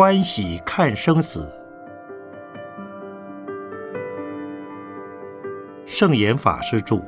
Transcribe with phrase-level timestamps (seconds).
[0.00, 1.52] 欢喜看生死。
[5.88, 7.02] 圣严法师著。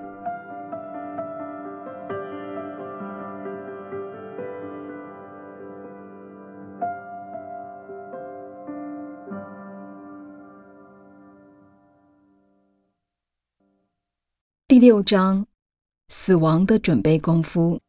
[14.67, 15.47] 第六章：
[16.09, 17.81] 死亡的准备功夫。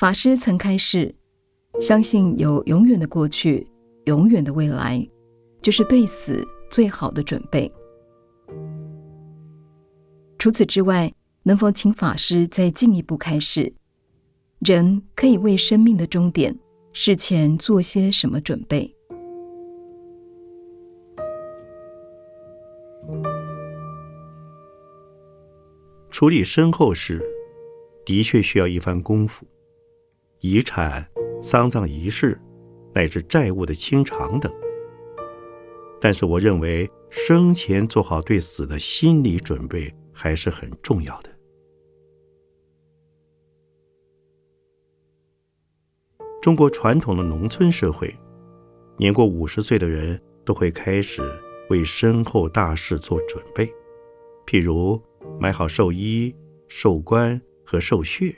[0.00, 1.14] 法师曾开示，
[1.78, 3.66] 相信有永远的过去，
[4.06, 5.06] 永远的未来，
[5.60, 7.70] 就是对死最好的准备。
[10.38, 13.70] 除此之外，能否请法师再进一步开示，
[14.60, 16.58] 人可以为生命的终点
[16.94, 18.96] 事前做些什么准备？
[26.08, 27.22] 处理身后事，
[28.06, 29.44] 的确需要一番功夫。
[30.40, 31.06] 遗产、
[31.42, 32.40] 丧葬仪式，
[32.94, 34.52] 乃至债务的清偿等。
[36.00, 41.30] 但是，我认为生前做好对死的心理准备还是很重要的。
[46.40, 48.16] 中国传统的农村社会，
[48.96, 51.20] 年过五十岁的人都会开始
[51.68, 53.70] 为身后大事做准备，
[54.46, 54.98] 譬如
[55.38, 56.34] 买好寿衣、
[56.66, 58.34] 寿棺和寿穴。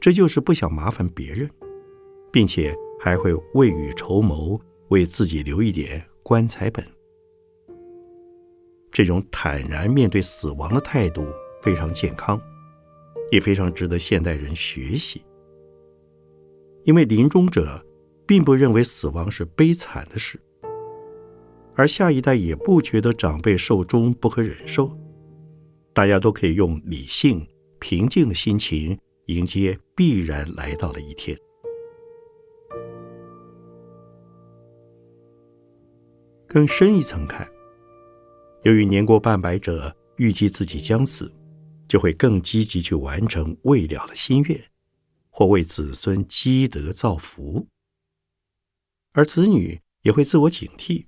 [0.00, 1.50] 这就是不想麻烦别人，
[2.32, 6.84] 并且还会未雨绸缪，为自己留一点棺材本。
[8.92, 11.26] 这种坦然面对死亡的态度
[11.62, 12.40] 非常健康，
[13.32, 15.20] 也非常值得现代人学习。
[16.84, 17.84] 因为临终者
[18.26, 20.40] 并不认为死亡是悲惨的事，
[21.74, 24.96] 而下一代也不觉得长辈寿终不可忍受，
[25.92, 27.46] 大家都可以用理性、
[27.80, 28.96] 平静的心情。
[29.26, 31.36] 迎接必然来到了一天。
[36.46, 37.50] 更深一层看，
[38.62, 41.34] 由于年过半百者预计自己将死，
[41.88, 44.70] 就会更积极去完成未了的心愿，
[45.30, 47.66] 或为子孙积德造福；
[49.14, 51.06] 而子女也会自我警惕，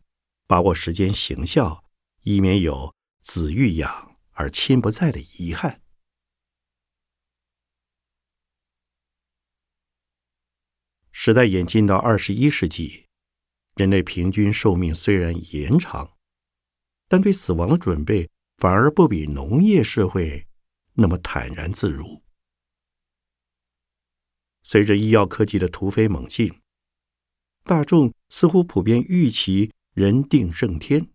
[0.49, 1.85] 把握时间行孝，
[2.23, 5.81] 以免有子欲养而亲不在的遗憾。
[11.23, 13.05] 时代演进到二十一世纪，
[13.75, 16.17] 人类平均寿命虽然延长，
[17.09, 20.47] 但对死亡的准备反而不比农业社会
[20.95, 22.23] 那么坦然自如。
[24.63, 26.59] 随着医药科技的突飞猛进，
[27.65, 31.11] 大众似乎普遍预期人定胜天，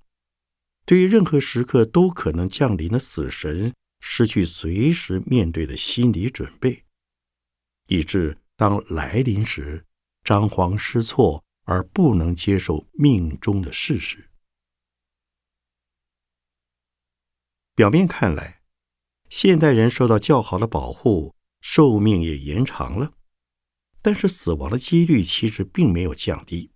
[0.85, 6.83] 对于任何时刻都可能降临的死神，失去随时面对的心理准备，
[7.87, 9.83] 以致当来临时。
[10.25, 14.31] 张皇失措而不能接受命中的事实。
[17.75, 18.63] 表面看来，
[19.29, 23.13] 现代人受到较好的保护，寿命也延长了，
[24.01, 26.71] 但是死亡的几率其实并没有降低。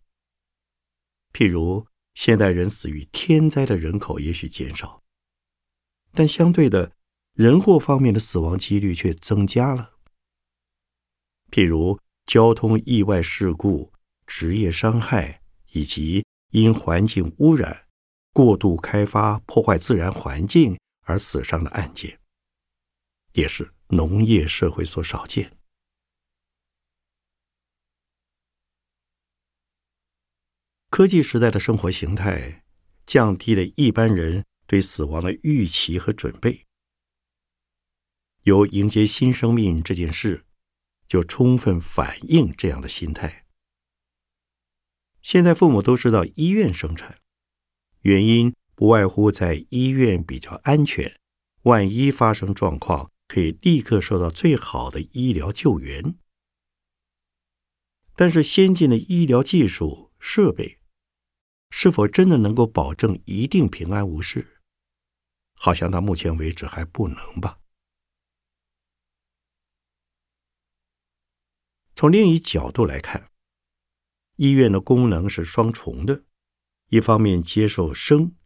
[1.33, 5.01] 譬如，现代人死于天灾的人口也许减少，
[6.11, 6.95] 但相对的，
[7.33, 9.95] 人祸方面的死亡几率却增加了。
[11.49, 11.99] 譬如。
[12.29, 13.91] 交通意外事故、
[14.27, 15.41] 职业伤害
[15.71, 17.87] 以及因环境污染、
[18.31, 22.19] 过度开发破坏自然环境而死伤的案件，
[23.33, 25.57] 也是农业社会所少见。
[30.91, 32.63] 科技时代的生活形态，
[33.07, 36.67] 降低了一般人对死亡的预期和准备，
[38.43, 40.45] 由迎接新生命这件事。
[41.09, 43.45] 就充分反映这样的心态。
[45.21, 47.19] 现在父母都知道医院生产，
[48.01, 51.19] 原因不外乎在医院比较安全，
[51.63, 56.15] 万一发生状况，可以立刻受到最好的医疗救援。
[58.15, 60.79] 但是，先进的医疗技术设备
[61.69, 64.61] 是否真的能够保证一定平安无事？
[65.55, 67.58] 好像到目前为止还不能吧。
[71.99, 73.29] 从另一角度来看，
[74.37, 76.23] 医院的功能是双重的：
[76.87, 78.37] 一方面接受生，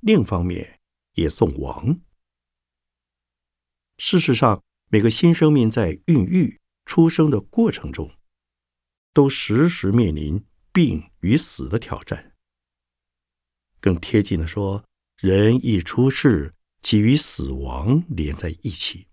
[0.00, 0.80] 另一方面
[1.12, 2.00] 也送亡。
[3.98, 8.10] 事实上，每个新生命在孕育、出生的过程中，
[9.12, 10.42] 都时时面临
[10.72, 12.34] 病与死的挑战。
[13.80, 14.82] 更贴近的说，
[15.18, 19.07] 人一出世即与死亡连在一起。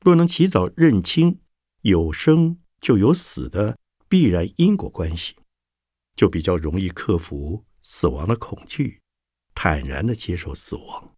[0.00, 1.40] 若能及早认清
[1.80, 3.78] 有生就有死的
[4.08, 5.36] 必然因果关系，
[6.14, 9.02] 就比较容易克服死亡的恐惧，
[9.54, 11.16] 坦然的接受死亡。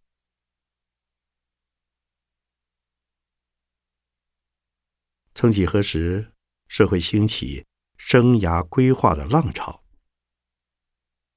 [5.35, 6.33] 曾几何时，
[6.67, 7.65] 社会兴起
[7.97, 9.83] 生涯规划的浪潮，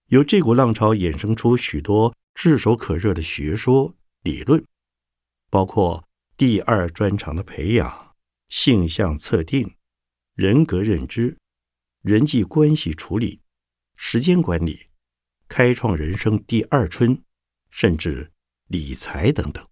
[0.07, 4.65] 由这股浪潮衍生出许多炙手可热的学说理论，
[5.51, 6.09] 包括。
[6.37, 8.17] 第二专长的培养、
[8.49, 9.77] 性向测定、
[10.35, 11.39] 人格认知、
[12.03, 13.41] 人际关系处理、
[13.95, 14.89] 时间管理、
[15.47, 17.23] 开创人生第二春，
[17.71, 18.33] 甚至
[18.67, 19.65] 理财等等，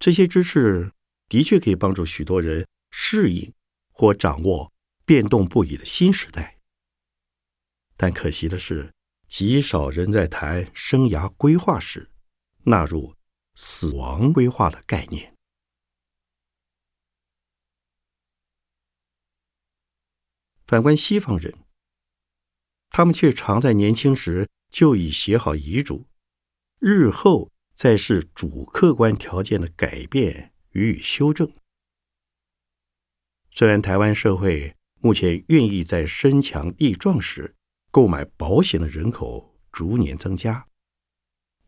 [0.00, 0.92] 这些知识
[1.28, 3.54] 的确可以帮助许多人适应
[3.92, 4.72] 或掌握
[5.04, 6.58] 变动不已的新时代。
[7.96, 8.92] 但可惜的是，
[9.28, 12.10] 极少人在谈生涯规划时
[12.64, 13.14] 纳入。
[13.62, 15.36] 死亡规划的概念。
[20.66, 21.52] 反观西方人，
[22.88, 26.06] 他们却常在年轻时就已写好遗嘱，
[26.78, 31.52] 日后再视主客观条件的改变予以修正。
[33.50, 37.54] 虽然台湾社会目前愿意在身强力壮时
[37.90, 40.66] 购买保险的人口逐年增加，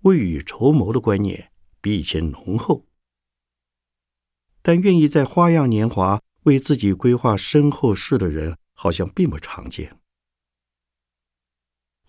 [0.00, 1.51] 未雨绸缪的观念。
[1.82, 2.86] 比以前浓厚，
[4.62, 9.98] 但愿意在花样年华为自己规划身后事的人，好像并不常见。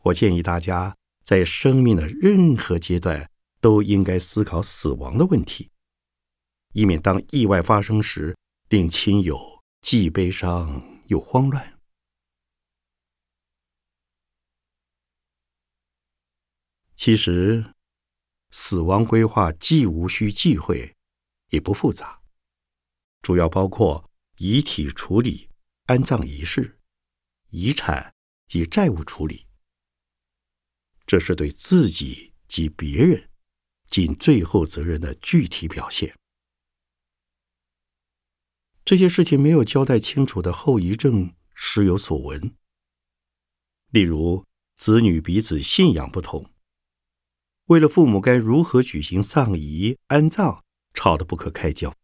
[0.04, 5.72] 我建议大家在生命的任何阶段都应该思考死亡的问题，
[6.74, 8.38] 以免当意外发生时，
[8.70, 9.36] 令亲友
[9.82, 11.80] 既悲伤又慌乱。
[16.94, 17.74] 其实。
[18.56, 20.96] 死亡规划既无需忌讳，
[21.50, 22.22] 也不复杂，
[23.24, 25.50] 主要包括遗体处理、
[25.88, 26.80] 安葬仪式、
[27.50, 28.14] 遗产
[28.46, 29.48] 及债务处理。
[31.08, 33.32] 这是对自己及别人
[33.88, 36.16] 尽最后责任的具体表现。
[38.86, 42.56] 这些事情没有交代清楚的后遗症时有所闻，
[43.90, 44.46] 例如
[44.76, 46.53] 子女彼此信仰不同。
[47.68, 50.64] 为了父母该如何举行丧仪安葬，
[50.94, 51.96] 吵得不可开交。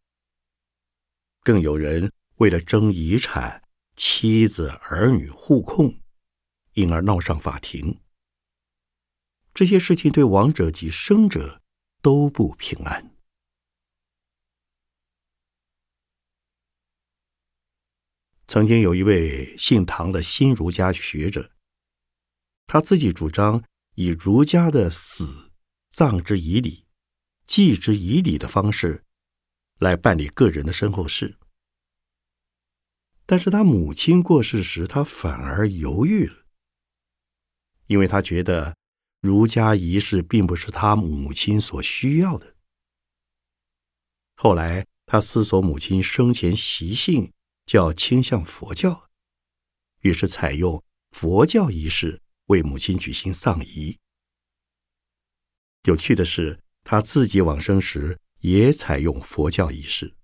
[1.42, 3.64] 更有人为了争遗产，
[3.98, 6.00] 妻子儿女互控，
[6.74, 8.00] 因而闹上法庭。
[9.54, 11.62] 这些事情对亡者及生者
[12.02, 13.14] 都不平安。
[18.48, 21.52] 曾经有一位姓唐的新儒家学者，
[22.66, 23.64] 他自己主张
[23.96, 25.49] 以儒家的死。
[26.00, 26.86] 葬之以礼，
[27.46, 29.04] 祭之以礼的方式，
[29.80, 31.38] 来办理个人的身后事。
[33.26, 36.46] 但是他母亲过世时，他反而犹豫了，
[37.88, 38.78] 因为他觉得
[39.20, 42.56] 儒家仪式并不是他母亲所需要的。
[44.36, 47.34] 后来他思索母亲生前习性
[47.66, 49.10] 较倾向佛教，
[50.00, 54.00] 于是采用佛教仪式为母亲举行丧仪。
[55.84, 60.16] 有趣的是，他自己往生时也采用佛教仪式。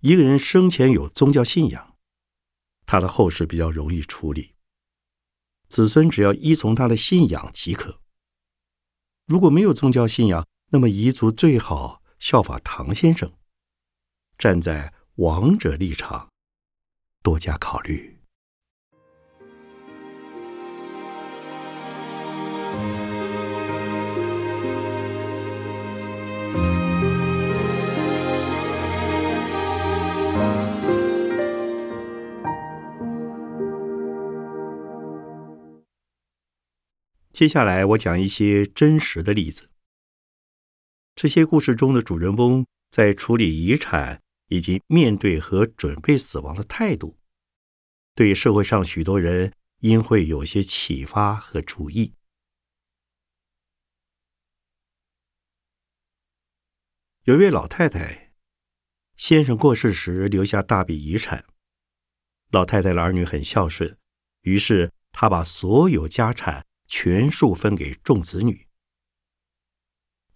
[0.00, 1.96] 一个人生前有宗教信仰，
[2.84, 4.56] 他的后事比较容易处理，
[5.68, 8.00] 子孙只要依从他的信仰即可。
[9.26, 13.32] 如果没有宗教信仰，那么彝族最好效法唐先生，
[14.36, 16.28] 站在亡者立场，
[17.22, 18.11] 多加考虑。
[37.42, 39.68] 接下来我讲一些真实的例子。
[41.16, 47.18] 这些故事中的主人翁在处理遗产以及面对和准备死亡的态度，
[48.14, 52.14] 对社会上许多人应会有些启发和注意。
[57.24, 58.30] 有一位老太太，
[59.16, 61.44] 先生过世时留下大笔遗产，
[62.52, 63.98] 老太太的儿女很孝顺，
[64.42, 66.64] 于是她把所有家产。
[66.94, 68.68] 全数分给众子女。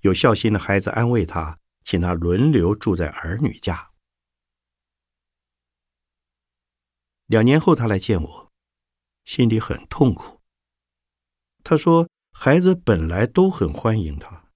[0.00, 3.90] 有孝心的孩子安慰他，请他轮流住在儿女家。
[7.26, 8.52] 两年后，他来见我，
[9.26, 10.40] 心里很痛苦。
[11.62, 14.50] 他说：“孩子本来都很欢迎他，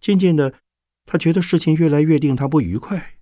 [0.00, 0.58] 渐渐的，
[1.04, 3.18] 他觉得事情越来越令他不愉快。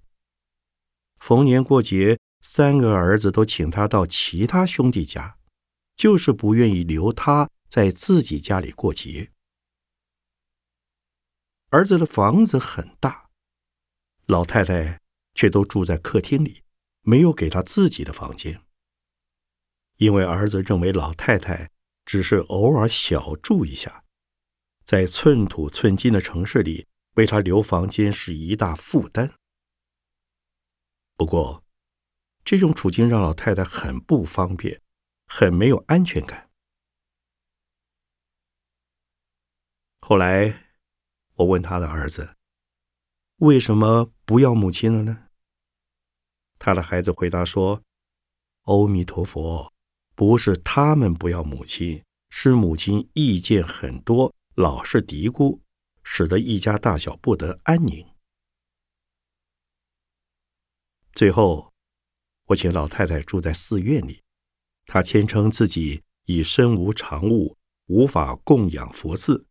[1.19, 5.37] 逢年过节，三个儿子都请他到其他兄弟家，
[5.97, 9.33] 就是不愿意留他在自己家里过节。
[11.71, 13.31] 儿子的房子很大，
[14.27, 15.01] 老太太
[15.35, 16.63] 却都住在客厅里，
[17.03, 18.63] 没有给他自己的房间，
[19.97, 21.71] 因为儿子认为老太太。”
[22.09, 24.03] 只是偶尔小住一下，
[24.83, 29.35] 在寸土寸金的城市里，为他留房间是一大负担。
[31.19, 31.63] 不过，
[32.43, 34.81] 这种处境让老太太很不方便，
[35.27, 36.48] 很没有安全感。
[40.09, 40.65] 后来，
[41.35, 42.35] 我问他的儿子
[43.41, 45.29] ：“为什么不要母亲了呢？”
[46.59, 47.83] 他的孩子回答说
[48.65, 49.71] ：“阿弥陀佛。”
[50.17, 55.61] 不是他们不要母亲，是母亲意见很多，老是嘀咕，
[56.03, 58.09] 使得一家大小不得安宁。
[61.13, 61.75] 最后，
[62.47, 64.23] 我请老太太住在寺院里，
[64.87, 69.47] 她谦称自己已身无长物，无法供养佛寺，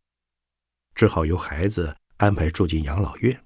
[0.98, 3.46] 只好由孩子安排住进养老院。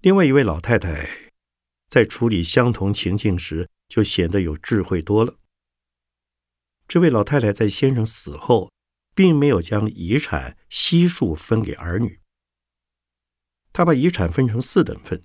[0.00, 1.26] 另外一位老太太。
[1.88, 5.38] 在处理相同情境时，就显得有智慧多了。
[6.88, 8.72] 这位老太太在先生死后，
[9.14, 12.20] 并没有将遗产悉数分给儿女，
[13.72, 15.22] 她把遗产分成四等份：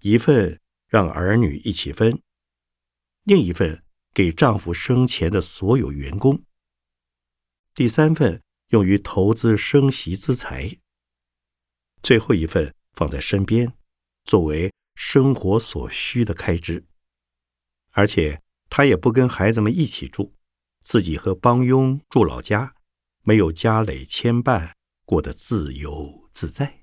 [0.00, 2.20] 一份让儿女一起分，
[3.22, 3.82] 另一份
[4.18, 6.42] 给丈夫生前的所有员工，
[7.72, 10.76] 第三份用于投资生息资财，
[12.02, 13.72] 最后一份放在身边，
[14.24, 14.72] 作为。
[14.96, 16.84] 生活所需的开支，
[17.90, 20.34] 而且他也不跟孩子们一起住，
[20.82, 22.74] 自己和帮佣住老家，
[23.22, 24.72] 没有家累牵绊，
[25.04, 26.80] 过得自由自在。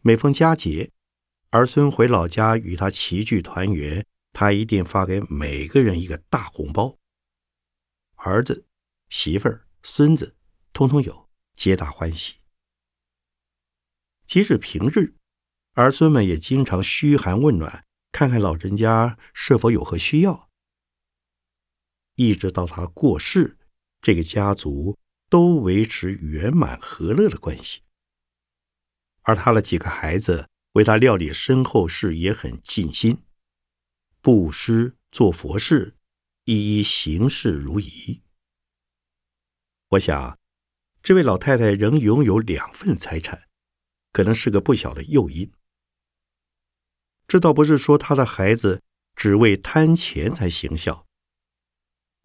[0.00, 0.92] 每逢佳节，
[1.52, 6.98] 儿孙回老家与他齐聚团圆，他一定发给每个人一个大红包。
[8.14, 8.64] 儿子、
[9.10, 10.34] 媳妇儿、孙子，
[10.72, 12.36] 通通有，皆大欢喜。
[14.24, 15.14] 即使平日，
[15.74, 20.48] 儿孙们也经常嘘寒问暖，看看老人家是否有何需要。
[22.14, 23.58] 一直到他过世，
[24.00, 24.96] 这个家族
[25.28, 27.82] 都维持圆满和乐的关系。
[29.24, 33.22] 而他的几个孩子为他料理身后事也很尽心，
[34.20, 35.96] 布施做佛事，
[36.44, 38.22] 一一行事如仪。
[39.88, 40.38] 我想，
[41.02, 43.48] 这位老太太仍拥有两份财产。
[44.12, 45.50] 可能是个不小的诱因。
[47.26, 48.82] 这倒不是说他的孩子
[49.16, 51.06] 只为贪钱才行孝，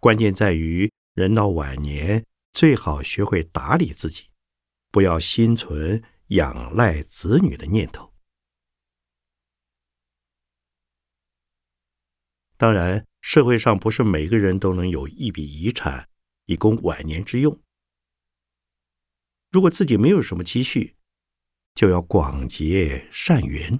[0.01, 4.25] 关键在于人到晚年最好学会打理自己，
[4.91, 8.06] 不要心存仰赖子女的念头。
[12.57, 16.09] 当然，社会上不是每个人都能有一笔遗产
[16.45, 17.61] 以供晚年之用。
[19.51, 20.95] 如果自己没有什么积蓄，
[21.75, 23.79] 就要广结善缘。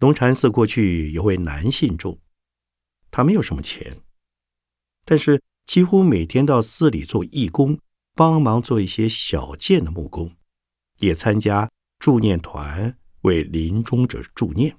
[0.00, 2.20] 龙禅寺过去有位男信众，
[3.12, 4.02] 他没有什么钱，
[5.04, 7.78] 但是几乎每天到寺里做义工，
[8.14, 10.36] 帮忙做一些小件的木工，
[10.98, 14.76] 也参加助念团为临终者助念。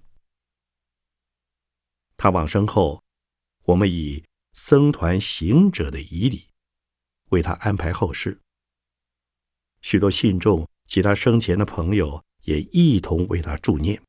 [2.17, 3.03] 他往生后，
[3.63, 6.49] 我们以僧团行者的仪礼
[7.29, 8.39] 为他安排后事。
[9.81, 14.01] 许多信众及他生前的朋友也一同为他助念，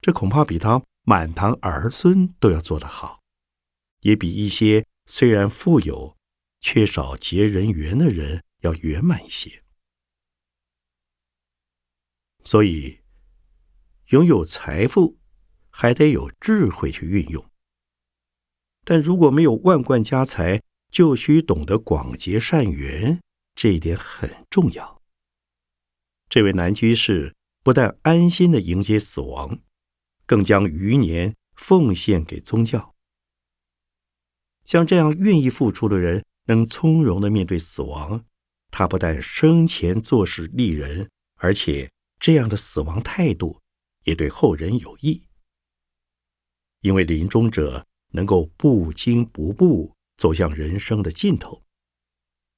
[0.00, 3.22] 这恐怕比他满堂儿孙都要做得好，
[4.00, 6.16] 也比一些虽然富有、
[6.60, 9.62] 缺少结人缘的人要圆满一些。
[12.44, 13.00] 所以，
[14.10, 15.18] 拥有财富
[15.78, 17.44] 还得有智慧去运用，
[18.82, 23.20] 但如果没有万贯家财，就需懂得广结善缘。
[23.54, 25.02] 这一点很重要。
[26.30, 29.58] 这位男居士不但安心的迎接死亡，
[30.24, 32.94] 更将余年奉献给宗教。
[34.64, 38.24] 像这样愿意付出的人，能从容的面对死亡，
[38.70, 43.60] 他不但生前做事利人，而且这样的死亡态度
[44.04, 45.24] 也对后人有益。
[46.86, 51.64] 因为临终者能够不惊不怖走向人生的尽头。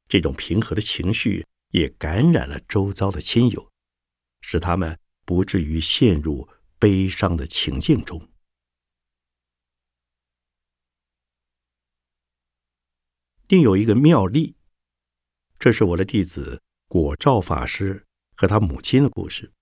[0.06, 3.70] 这种平和的情绪也感染了周遭的亲友，
[4.42, 6.47] 使他们不至于陷入
[6.78, 8.28] 悲伤的情境中。
[13.47, 14.56] 另有一个妙例，
[15.58, 18.04] 这是我的弟子果照法师
[18.37, 19.54] 和他母亲的故事。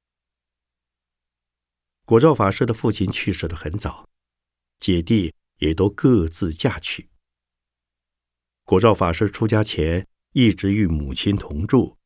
[2.04, 4.08] 果照法师的父亲去世的很早，
[4.78, 7.08] 姐弟也都各自嫁娶。
[8.64, 11.96] 果照法师出家前一直与母亲同住，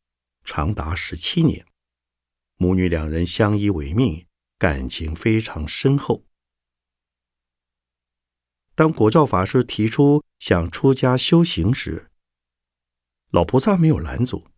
[0.45, 1.67] 长达十七年，
[2.57, 4.27] 母女两人相依为命，
[4.59, 6.27] 感情非常深厚。
[8.75, 12.11] 当果照法师提出想出家修行时，
[13.31, 14.49] 老菩萨没有拦阻。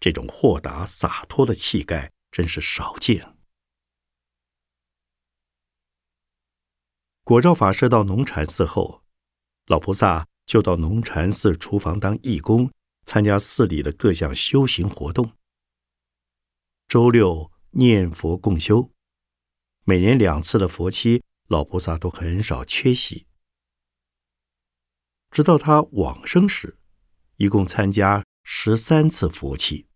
[0.00, 3.33] 这种豁达洒脱的气概真是少见。
[7.24, 9.02] 果照法师到农禅寺后，
[9.66, 12.70] 老菩萨就到农禅寺厨房当义工，
[13.06, 15.32] 参加寺里的各项修行活动。
[16.86, 18.90] 周六念佛共修，
[19.84, 21.22] 每年两次的佛期。
[21.46, 23.26] 老菩萨都很少缺席，
[25.30, 26.78] 直到他往生时，
[27.36, 29.86] 一共参加十三次佛期。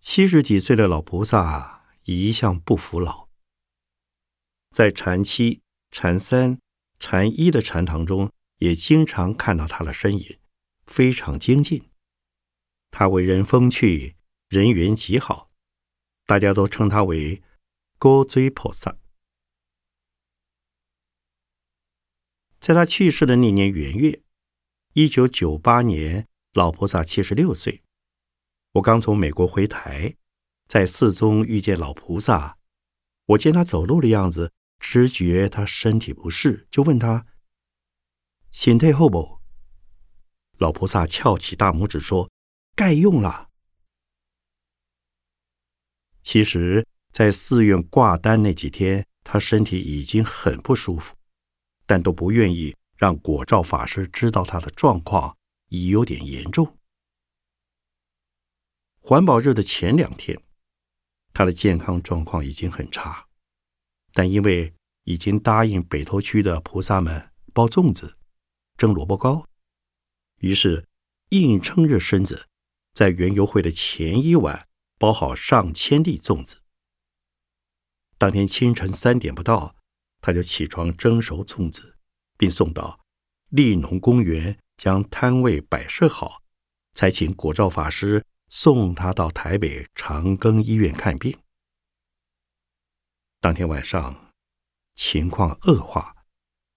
[0.00, 3.28] 七十几岁的老菩萨一向不服老，
[4.72, 5.61] 在禅期、
[5.92, 6.58] 禅三、
[6.98, 10.38] 禅一的禅堂中，也经常看到他的身影，
[10.86, 11.90] 非常精进。
[12.90, 14.16] 他为人风趣，
[14.48, 15.50] 人缘极好，
[16.24, 17.42] 大家都称他为
[17.98, 18.96] “高追菩萨”。
[22.58, 24.22] 在他去世的那年元月，
[24.94, 27.82] 一九九八年，老菩萨七十六岁。
[28.72, 30.16] 我刚从美国回台，
[30.66, 32.56] 在寺中遇见老菩萨。
[33.26, 37.24] 我见他走路的样子，直觉他身体不适，就问他
[38.50, 39.38] ：“心退后不？”
[40.58, 42.30] 老菩萨翘起大拇指说
[42.74, 43.48] ：“盖用了。”
[46.20, 51.14] 其实，在寺院挂单那几天，他身体已经很不舒服。
[51.84, 55.36] 但都不愿意让果照法师知道他的状况
[55.68, 56.78] 已有点严重。
[59.00, 60.40] 环保日的前两天，
[61.32, 63.26] 他的健康状况已经很差，
[64.12, 64.72] 但因为
[65.04, 68.16] 已经答应北投区的菩萨们包粽子、
[68.76, 69.46] 蒸萝卜糕，
[70.38, 70.86] 于是
[71.30, 72.48] 硬撑着身子，
[72.92, 76.62] 在园游会的前一晚包好上千粒粽子。
[78.18, 79.76] 当天清晨三点不到。
[80.24, 81.98] 他就起床蒸熟粽子，
[82.38, 83.00] 并送到
[83.48, 86.44] 利农公园，将摊位摆设好，
[86.94, 91.36] 才请果照法师送他到台北长庚医院看病。
[93.40, 94.21] 当天晚上，
[94.94, 96.14] 情况恶化，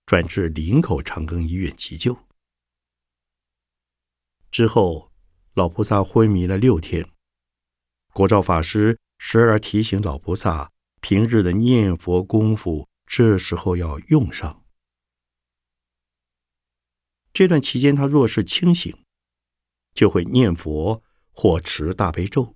[0.06, 2.18] 转至林口长庚医院急救。
[4.52, 5.12] 之后，
[5.54, 7.10] 老菩萨昏迷了六天。
[8.14, 12.88] 国照法师时而提醒老菩萨，平日的念佛功夫。
[13.08, 14.66] 这时候要用上。
[17.32, 19.06] 这段期间，他若是清醒，
[19.94, 22.56] 就会念佛或持大悲咒，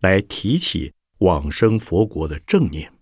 [0.00, 2.95] 来提起往生佛国的正念。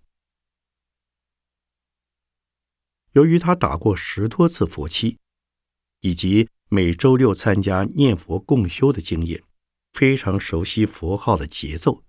[3.14, 5.18] 由于他打过十多次佛七，
[6.00, 9.42] 以及每周六参加念佛共修的经验，
[9.92, 12.04] 非常熟悉佛号的节奏，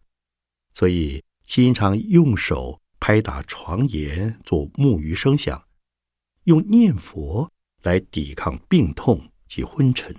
[0.74, 2.82] 所以经常用手。
[2.98, 5.68] 拍打床沿做木鱼声响，
[6.46, 7.52] 用念佛
[7.84, 10.16] 来抵抗病痛及昏沉。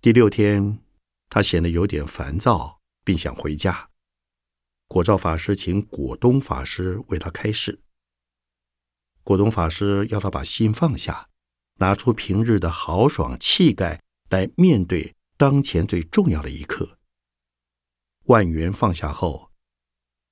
[0.00, 0.80] 第六天，
[1.28, 3.90] 他显得有点烦躁，并想回家。
[4.86, 7.82] 果照法师请果东法师为他开示。
[9.22, 11.30] 果东法师要他把心放下，
[11.78, 16.98] 拿出平日的豪爽气概来面对当前最重要的一刻。
[18.24, 19.50] 万缘放下后，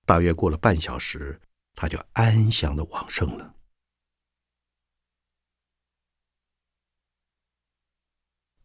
[0.04, 1.40] 大约过了半小时，
[1.74, 3.54] 他就安详的往生了。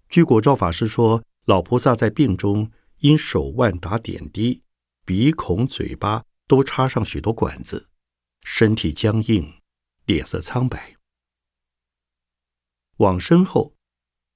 [0.10, 4.64] 据果照法师说，老菩萨在病中因手腕打点滴，
[5.08, 7.88] 鼻孔、嘴巴都插上许多管子，
[8.44, 9.62] 身体僵硬，
[10.04, 10.98] 脸色苍白。
[12.98, 13.74] 往生后，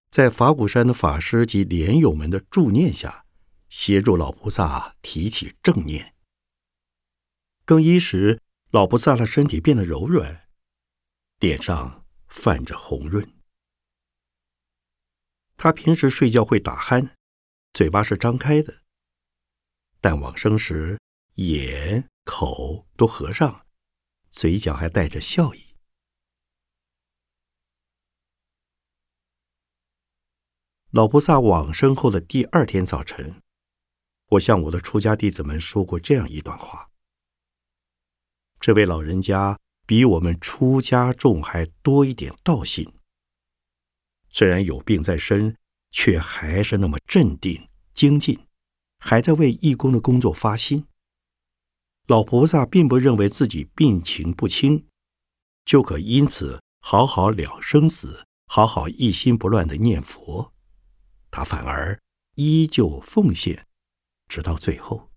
[0.09, 3.25] 在法鼓山的法师及莲友们的助念下。
[3.67, 6.13] 协助老菩萨提起正念。
[7.65, 10.49] 更衣时，老菩萨的身体变得柔软，
[11.39, 13.33] 脸上泛着红润。
[15.55, 17.11] 他平时睡觉会打鼾，
[17.73, 18.81] 嘴巴是张开的，
[20.01, 20.99] 但往生时
[21.35, 23.67] 眼、口都合上，
[24.31, 25.75] 嘴角还带着笑意。
[30.89, 33.41] 老菩萨往生后的第二天早晨，
[34.29, 36.89] 我向我的出家弟子们说过这样一段话：
[38.59, 42.91] 这位老人家比我们出家众还多一点道心，
[44.29, 45.55] 虽然有病在身，
[45.91, 48.47] 却还是那么镇定精进，
[49.03, 50.87] 还在为义工的工作发心。
[52.07, 54.85] 老菩萨并不认为自己病情不轻，
[55.65, 60.53] 就可因此好好了生死，好好一心不乱的念佛。
[61.31, 61.99] 他反而
[62.35, 63.65] 依旧奉献，
[64.27, 65.09] 直到最后。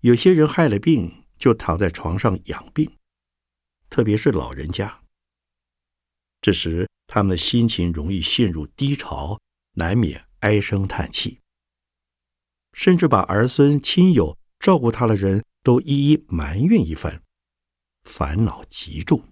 [0.00, 2.96] 有些人害了病，就躺在床上养病，
[3.90, 5.02] 特别是老人家。
[6.40, 9.38] 这时，他们的心情容易陷入低潮，
[9.74, 11.40] 难免唉声叹气。
[12.72, 17.22] 甚至把儿孙、亲友照顾他的人都一一埋怨一番，
[18.04, 19.22] 烦恼极重。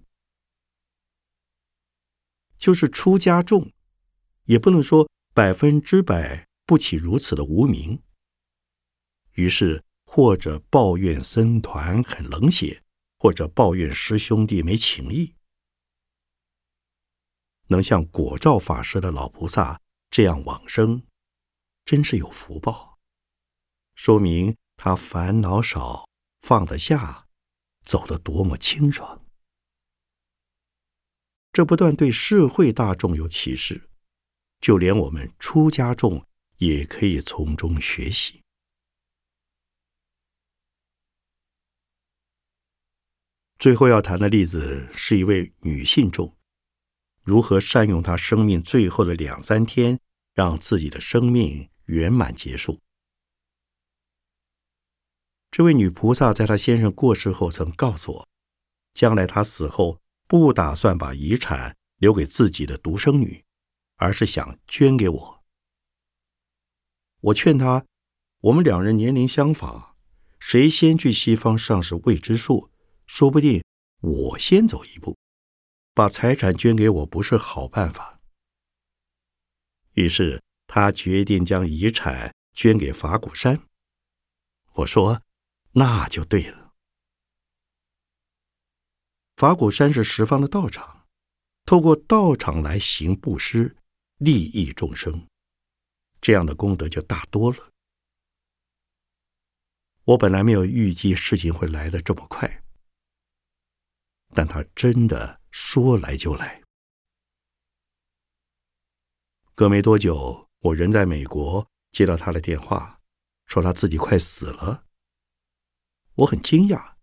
[2.59, 3.71] 就是出家众，
[4.44, 8.03] 也不能说百分之百不起如此的无名。
[9.35, 12.83] 于是，或者抱怨僧团很冷血，
[13.18, 15.37] 或者抱怨师兄弟没情义。
[17.68, 21.02] 能像果照法师的老菩萨这样往生，
[21.85, 22.98] 真是有福报。
[23.94, 26.09] 说明他烦恼少，
[26.40, 27.26] 放得下，
[27.83, 29.24] 走得多么清爽。
[31.52, 33.90] 这不但对社会大众有启示，
[34.61, 36.24] 就连我们出家众
[36.59, 38.40] 也可以从中学习。
[43.59, 46.38] 最后要谈的例子是一位女性众，
[47.29, 50.01] 如何善用她生命最后的两三天，
[50.33, 52.81] 让自己的生命圆满结束。
[55.51, 58.29] 这位女菩萨在她先生过世后，曾告诉我，
[58.95, 63.45] 将来她死后不打算把遗产留给自己的独生女，
[63.97, 65.45] 而是想捐给我。
[67.21, 67.85] 我劝她，
[68.41, 69.97] 我们两人年龄相仿，
[70.38, 72.71] 谁先去西方尚是未知数，
[73.07, 73.62] 说不定
[74.01, 75.19] 我先走一步，
[75.99, 78.21] 把财产捐给我不是好办法。
[79.95, 83.67] 于是他决定将遗产捐给法鼓山。
[84.75, 85.21] 我说。
[85.73, 86.73] 那就对了。
[89.37, 91.07] 法鼓山是十方的道场，
[91.65, 93.77] 透过道场来行布施，
[94.17, 95.29] 利益众生，
[96.21, 97.71] 这样的功德就大多了。
[100.05, 102.65] 我本来没有预计事情会来的这么快，
[104.35, 106.62] 但他真的说来就来。
[109.57, 113.01] 隔没多久，我人在美国，接到他的电话，
[113.44, 114.87] 说他自己快死了。
[116.14, 116.94] 我很惊讶，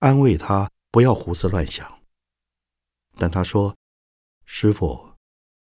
[0.00, 2.02] 安慰他不要胡思乱想。
[3.16, 3.78] 但他说
[4.44, 5.14] ：“师傅，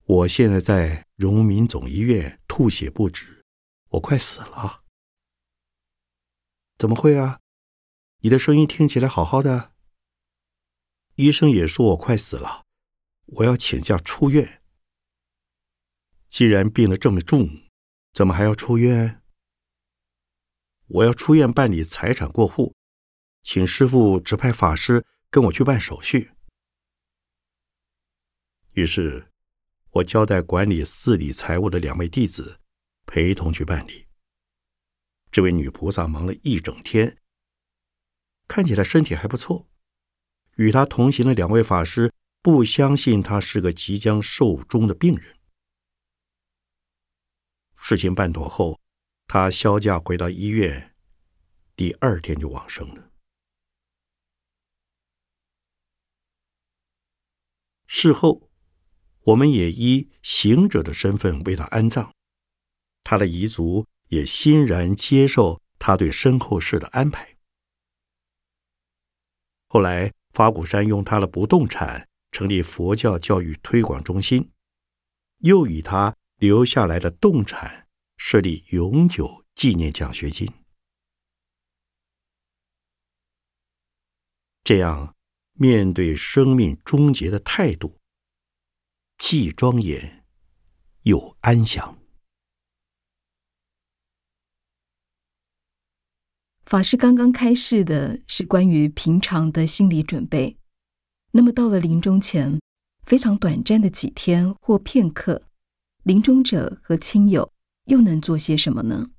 [0.05, 3.47] 我现在在荣民总医院吐血不止，
[3.89, 4.85] 我快死了。”
[6.77, 7.41] 怎么会啊？
[8.19, 9.73] 你的声音听起来好好的。
[11.17, 12.65] 医生也说我快死了，
[13.25, 14.63] 我要请假出院。
[16.29, 17.49] 既然病得这么重，
[18.13, 19.23] 怎么还要出院？
[20.89, 22.75] 我要出院办理财产过户。
[23.43, 26.33] 请师傅指派法师跟我去办手续。
[28.73, 29.31] 于是，
[29.93, 32.61] 我交代管理寺里财务的两位弟子
[33.07, 34.07] 陪同去办理。
[35.31, 37.17] 这位女菩萨忙了一整天，
[38.47, 39.69] 看起来身体还不错。
[40.57, 45.37] 与他同行的两位法师不相信他是个即将寿终的病人。
[47.77, 48.81] 事情办妥后，
[49.27, 50.95] 他销假回到医院，
[51.77, 53.11] 第二天就往生了。
[57.87, 58.51] 事后，
[59.21, 62.13] 我们也以行者的身份为他安葬，
[63.05, 67.37] 他的遗族也欣然接受他对身后事的安排。
[69.69, 74.51] 后来，法鼓山用他的不动产成立佛教教育推广中心，
[75.39, 80.47] 又以他留下来的动产设立永久纪念奖学金，
[84.63, 85.15] 这样。
[85.59, 87.99] 面对生命终结的态度，
[89.17, 90.27] 既庄严
[91.05, 91.99] 又安详。
[96.67, 100.57] 法师刚刚开示的是关于平常的心理准备，
[101.31, 102.59] 那么到了临终前，
[103.05, 105.43] 非常短暂的几天或片刻，
[106.03, 107.53] 临终者和亲友
[107.85, 109.11] 又能做些什么呢？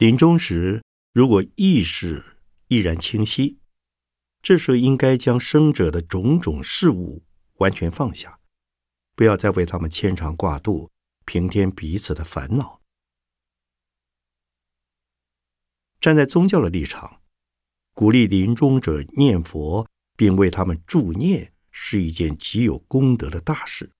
[0.00, 0.82] 临终时
[1.12, 3.58] 如果意识依然清晰，
[4.40, 7.22] 这时候应该将生者的种种事物
[7.56, 8.40] 完全放下，
[9.14, 10.90] 不要再为他们牵肠挂肚，
[11.26, 12.80] 平添彼此的烦恼。
[16.00, 17.20] 站在宗教的立场，
[17.92, 19.86] 鼓励临终者念佛，
[20.16, 23.90] 并为他们助念，是一件极有功德的大事。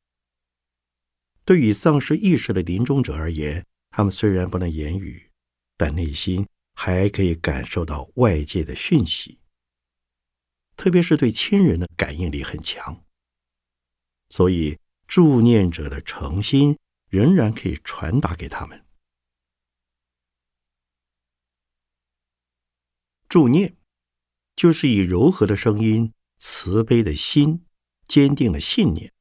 [1.45, 5.30] 对于丧失意识的临终者而言，他们虽然不能言语，
[5.81, 9.39] 但内心还可以感受到外界的讯息，
[10.77, 13.03] 特别是对亲人的感应力很强。
[14.29, 18.85] 所以，助念者的诚心仍然可以传达给他们。
[23.27, 23.79] 助念
[24.55, 27.65] 就是以柔和的声音、慈悲的心、
[28.07, 29.15] 坚定的信念。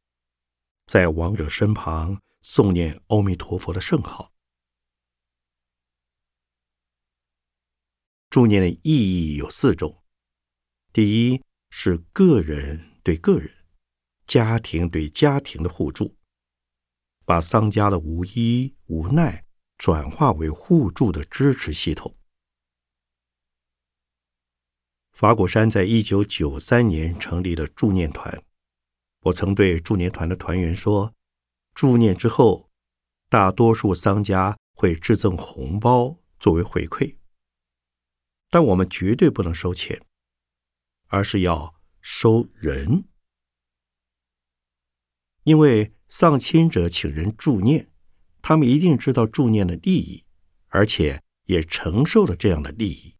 [0.87, 4.33] 在亡者身旁诵念阿弥陀佛的圣号。
[8.29, 10.03] 助念的意义有四种：
[10.93, 13.49] 第一是个人对个人、
[14.27, 16.15] 家庭对家庭的互助，
[17.25, 19.45] 把丧家的无依无奈
[19.79, 22.15] 转化为互助的支持系统。
[25.11, 28.43] 法鼓山在一九九三年成立了助念团。
[29.23, 31.13] 我曾对助念团的团员说
[31.73, 32.69] ：“助念之后，
[33.27, 37.17] 大多数丧家会制赠红包作为回馈，
[38.49, 40.01] 但我们绝对不能收钱，
[41.07, 43.05] 而是要收人。
[45.43, 47.89] 因为丧亲者请人助念，
[48.41, 50.25] 他们一定知道助念的利益，
[50.67, 53.15] 而且也承受了这样的利益。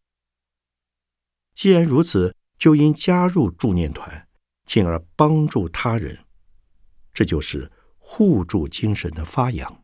[1.53, 4.25] 既然如此，就应加入助念团。”
[4.69, 6.27] 进而帮助他人，
[7.11, 9.78] 这就是互助精神的发扬。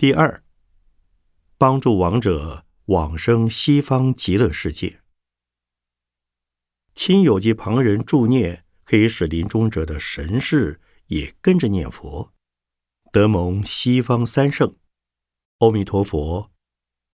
[0.00, 0.44] 第二，
[1.56, 5.02] 帮助亡者往生西方极乐世界。
[6.94, 12.32] 亲友及旁人助念，可以使临终者的神识也跟着念佛，
[13.10, 14.76] 得蒙西方三圣——
[15.58, 16.52] 阿弥陀佛、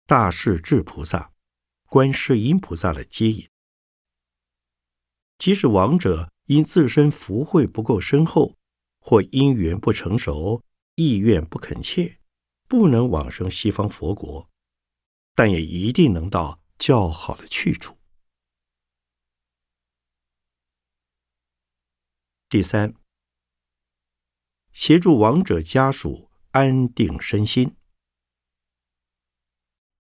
[0.08, 1.32] 大势至菩萨。
[1.86, 3.48] 观世音菩萨的接引，
[5.38, 8.58] 即使亡者因自身福慧不够深厚，
[9.00, 10.64] 或因缘不成熟、
[10.96, 12.18] 意愿不恳切，
[12.72, 14.50] 不能往生西方佛国，
[15.36, 17.98] 但也一定能到较好的去处。
[22.48, 22.96] 第三，
[24.72, 27.76] 协助亡者家属安定身心。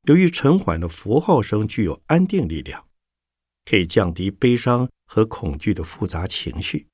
[0.03, 2.87] 由于沉缓的佛号声具有安定力量，
[3.65, 6.87] 可以降低悲伤和恐惧的复杂情绪。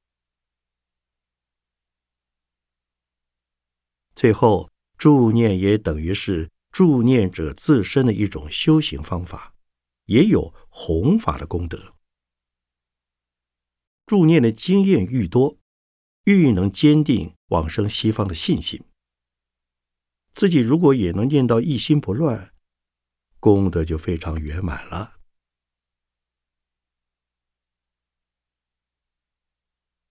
[4.15, 9.53] 最后，助念也等于是助念者自身的一种修行方法，
[10.05, 11.95] 也有弘法的功德。
[14.05, 15.57] 助念的经验愈多，
[16.23, 18.83] 愈能坚定往生西方的信心。
[20.33, 22.53] 自己如果也能念到一心不乱。
[23.39, 25.19] 功德就非常圆满了。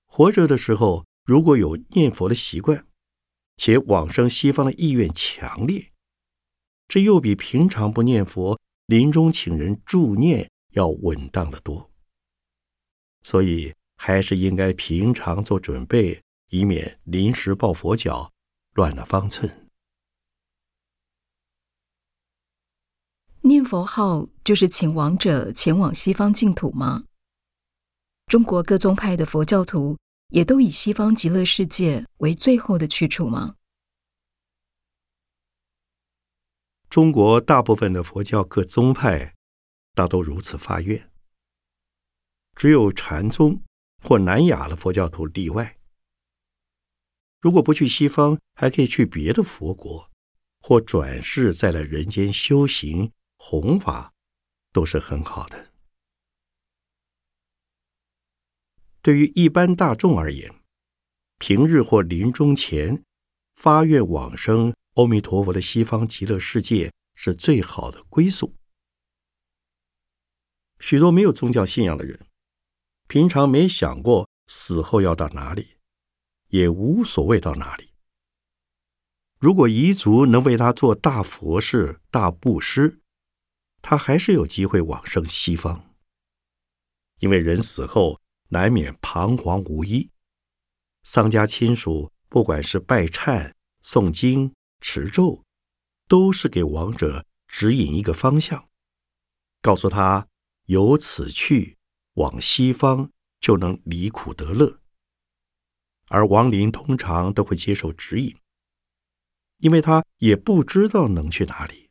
[0.04, 2.86] 活着的时候，如果有念佛的习惯，
[3.56, 5.90] 且往生西方的意愿强烈，
[6.88, 11.90] 这又比平常不念佛、临终请人助念要稳当的多。
[13.22, 18.32] 所以，还是应该平常做准备，以免临时抱佛脚，
[18.74, 19.66] 乱了方寸。
[23.40, 27.04] 念佛号就是请亡者前往西方净土吗？
[28.26, 29.96] 中国各宗派的佛教徒
[30.28, 33.56] 也都以西方极乐世界为最后的去处吗？
[36.88, 39.34] 中国大部分的佛教各宗派
[39.94, 41.10] 大都如此发愿，
[42.54, 43.62] 只有禅宗
[44.02, 45.78] 或南亚的佛教徒例外。
[47.40, 50.10] 如果不去西方，还可以去别的佛国，
[50.60, 53.12] 或转世再来人间修行。
[53.38, 54.14] 弘法
[54.72, 55.65] 都是很好的。
[59.06, 60.52] 对于一般大众而言，
[61.38, 63.04] 平日或临终前
[63.54, 68.56] 发愿往生阿弥陀佛的西方极乐世界是最好的归宿。
[70.80, 72.18] 许多没有宗教信仰的人，
[73.06, 75.76] 平常没想过死后要到哪里，
[76.48, 77.90] 也无所谓到哪里。
[79.38, 82.98] 如果彝族能为他做大佛事、大布施，
[83.80, 85.94] 他还是有机会往生西方，
[87.20, 90.10] 因为人死后难免彷徨无依，
[91.02, 95.44] 丧家亲属不管是拜忏、诵经、持咒，
[96.06, 98.68] 都是给亡者指引一个方向，
[99.60, 100.28] 告诉他
[100.66, 101.76] 由此去
[102.14, 104.80] 往西方就能离苦得乐。
[106.08, 108.36] 而亡灵通常都会接受指引，
[109.58, 111.90] 因为他也不知道能去哪里。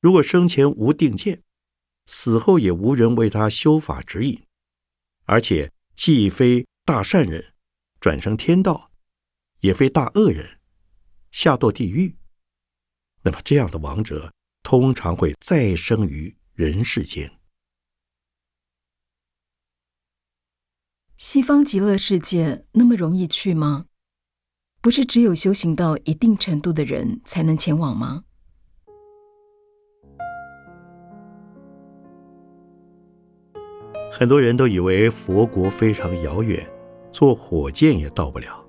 [0.00, 1.42] 如果生前无定见，
[2.08, 4.42] 死后也无人为他修法指引，
[5.26, 7.52] 而且既非大善人，
[8.00, 8.90] 转生天道，
[9.60, 10.58] 也非大恶人，
[11.30, 12.16] 下堕地狱，
[13.24, 17.38] 那么这样的亡者通常会再生于人世间。
[21.16, 23.84] 西方极乐世界那么容易去吗？
[24.80, 28.24] 不是只有修行到一定程度的人才能前往吗？
[34.18, 36.66] 很多人都以为佛国非常遥远，
[37.12, 38.66] 坐火箭也到不了。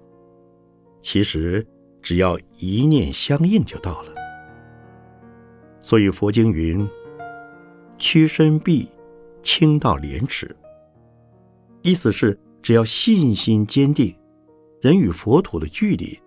[1.02, 1.66] 其实
[2.04, 4.14] 只要一念相应就到了。
[5.82, 6.88] 所以佛经云
[7.98, 8.88] ：“屈身臂，
[9.42, 10.56] 轻到廉耻。”
[11.82, 14.16] 意思是，只要信心坚定，
[14.82, 16.20] 人与佛土的距离，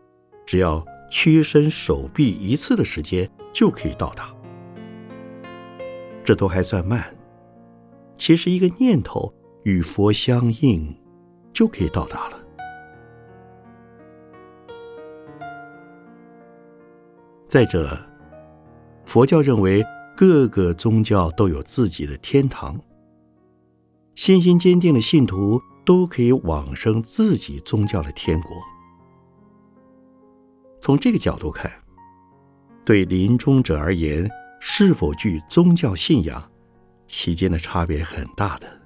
[0.45, 4.35] 只要屈伸手臂一次的时间就可以到达。
[6.25, 7.15] 这都还算慢，
[8.23, 10.97] 其实一个念头与佛相应，
[11.53, 12.39] 就可以到达了。
[17.49, 17.99] 再者，
[19.05, 19.85] 佛教认为
[20.17, 22.81] 各个宗教都有自己的天堂。
[24.15, 28.57] 信心坚定的信徒都可以往生自己宗教的天国。
[30.81, 31.69] 从这个角度看，
[32.85, 34.31] 对临终者而言，
[34.61, 36.52] 是否具宗教信仰，
[37.13, 38.82] 期间的差别很大的。